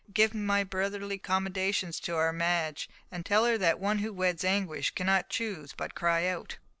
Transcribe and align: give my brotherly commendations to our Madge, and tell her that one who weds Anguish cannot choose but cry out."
give 0.11 0.33
my 0.33 0.63
brotherly 0.63 1.19
commendations 1.19 1.99
to 1.99 2.15
our 2.15 2.33
Madge, 2.33 2.89
and 3.11 3.23
tell 3.23 3.45
her 3.45 3.55
that 3.55 3.79
one 3.79 3.99
who 3.99 4.11
weds 4.11 4.43
Anguish 4.43 4.89
cannot 4.95 5.29
choose 5.29 5.73
but 5.73 5.93
cry 5.93 6.25
out." 6.25 6.57